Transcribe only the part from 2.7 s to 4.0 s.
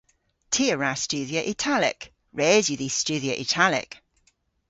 dhis studhya Italek.